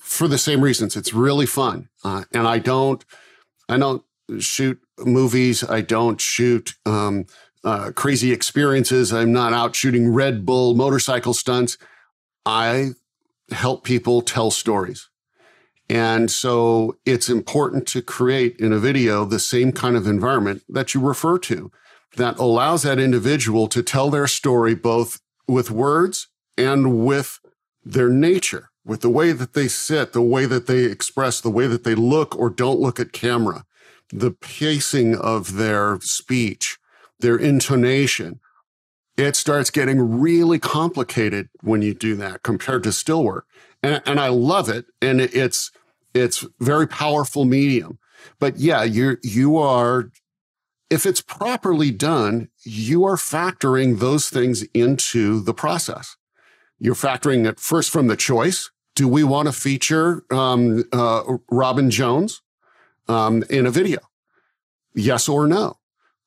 [0.00, 1.88] for the same reasons, it's really fun.
[2.04, 3.04] Uh, and I don't,
[3.68, 4.02] I don't
[4.38, 5.64] shoot movies.
[5.64, 7.26] I don't shoot um,
[7.64, 9.12] uh, crazy experiences.
[9.12, 11.78] I'm not out shooting Red Bull motorcycle stunts.
[12.44, 12.90] I
[13.50, 15.07] help people tell stories.
[15.90, 20.92] And so it's important to create in a video the same kind of environment that
[20.94, 21.70] you refer to
[22.16, 27.38] that allows that individual to tell their story both with words and with
[27.84, 31.66] their nature with the way that they sit, the way that they express, the way
[31.66, 33.64] that they look or don't look at camera,
[34.10, 36.78] the pacing of their speech,
[37.20, 38.40] their intonation.
[39.18, 43.46] It starts getting really complicated when you do that compared to still work.
[43.82, 44.86] And, and I love it.
[45.02, 45.72] And it's,
[46.14, 47.98] it's very powerful medium.
[48.38, 50.10] But yeah, you're, you are,
[50.88, 56.16] if it's properly done, you are factoring those things into the process.
[56.78, 61.88] You're factoring it first from the choice do we want to feature um, uh, Robin
[61.88, 62.42] Jones
[63.06, 64.00] um, in a video?
[64.92, 65.78] Yes or no?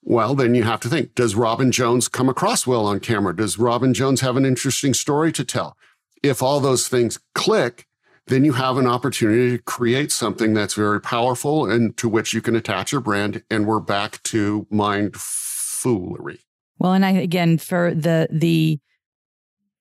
[0.04, 3.36] Well, then you have to think, does Robin Jones come across well on camera?
[3.36, 5.78] Does Robin Jones have an interesting story to tell?
[6.24, 7.88] If all those things click,
[8.28, 12.42] then you have an opportunity to create something that's very powerful and to which you
[12.42, 13.44] can attach your brand.
[13.50, 16.40] And we're back to mind foolery.
[16.80, 18.80] Well, and I, again, for the, the,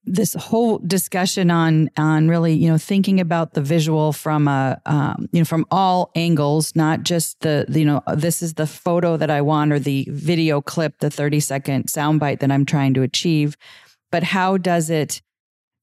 [0.04, 5.28] this whole discussion on on really you know thinking about the visual from a um,
[5.32, 9.18] you know from all angles not just the, the, you know this is the photo
[9.18, 13.02] that i want or the video clip the 30 second soundbite that i'm trying to
[13.02, 13.58] achieve
[14.10, 15.20] but how does it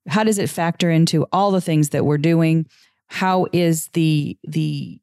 [0.07, 2.65] how does it factor into all the things that we're doing?
[3.07, 4.99] How is the the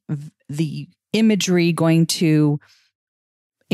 [0.48, 2.58] the imagery going to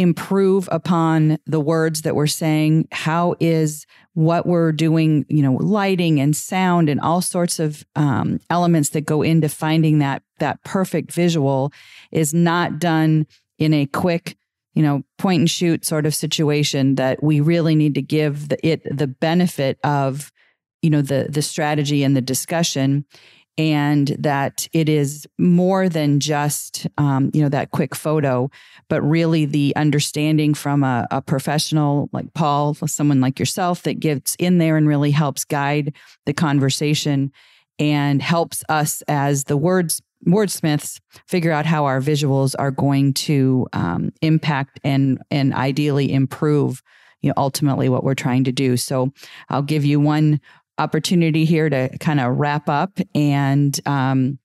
[0.01, 2.89] improve upon the words that we're saying.
[2.91, 8.41] How is what we're doing you know lighting and sound and all sorts of um,
[8.49, 11.73] elements that go into finding that that perfect visual
[12.11, 13.27] is not done
[13.59, 14.37] in a quick
[14.75, 18.67] you know point and shoot sort of situation that we really need to give the,
[18.67, 20.33] it the benefit of
[20.83, 23.05] you know the the strategy and the discussion
[23.59, 28.51] and that it is more than just um, you know that quick photo
[28.89, 34.35] but really the understanding from a, a, professional like paul someone like yourself that gets
[34.39, 35.95] in there and really helps guide
[36.27, 37.31] the conversation
[37.79, 43.67] and helps us as the words wordsmiths figure out how our visuals are going to
[43.73, 46.83] um, impact and and ideally improve
[47.23, 48.77] you know ultimately what we're trying to do.
[48.77, 49.13] So
[49.49, 50.41] i'll give you one
[50.81, 54.39] opportunity here to kind of wrap up and um,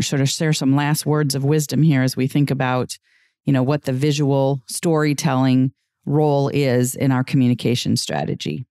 [0.00, 2.98] sort of share some last words of wisdom here as we think about,
[3.44, 5.72] you know, what the visual storytelling
[6.04, 8.66] role is in our communication strategy.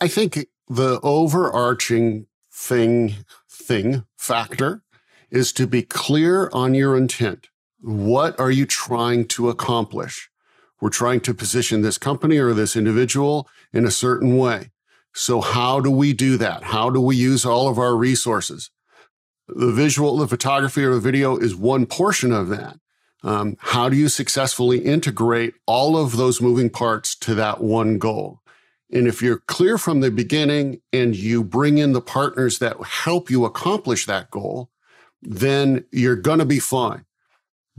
[0.00, 3.14] I think the overarching thing
[3.50, 4.82] thing factor
[5.30, 7.48] is to be clear on your intent.
[7.80, 10.30] What are you trying to accomplish?
[10.80, 14.70] We're trying to position this company or this individual in a certain way.
[15.14, 16.64] So how do we do that?
[16.64, 18.70] How do we use all of our resources?
[19.46, 22.78] The visual, the photography or the video is one portion of that.
[23.22, 28.40] Um, how do you successfully integrate all of those moving parts to that one goal?
[28.92, 33.30] And if you're clear from the beginning and you bring in the partners that help
[33.30, 34.68] you accomplish that goal,
[35.22, 37.04] then you're going to be fine.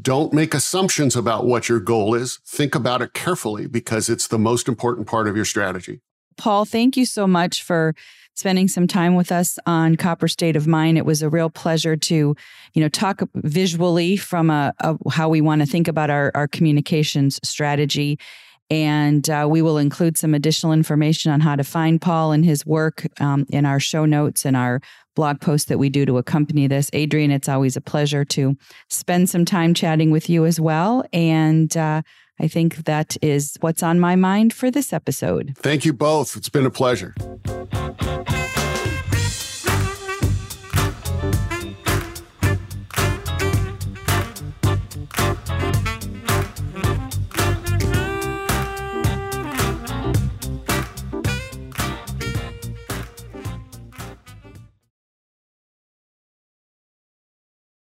[0.02, 2.40] Don't make assumptions about what your goal is.
[2.46, 6.02] Think about it carefully because it's the most important part of your strategy.
[6.38, 7.94] Paul, thank you so much for
[8.36, 10.98] spending some time with us on Copper State of Mind.
[10.98, 12.36] It was a real pleasure to,
[12.74, 16.48] you know, talk visually from a, a how we want to think about our, our
[16.48, 18.20] communications strategy.
[18.70, 22.66] And uh, we will include some additional information on how to find Paul and his
[22.66, 24.82] work um, in our show notes and our
[25.16, 26.90] blog post that we do to accompany this.
[26.92, 28.58] Adrian, it's always a pleasure to
[28.90, 31.06] spend some time chatting with you as well.
[31.14, 32.02] And uh,
[32.40, 35.56] I think that is what's on my mind for this episode.
[35.58, 36.36] Thank you both.
[36.36, 37.16] It's been a pleasure.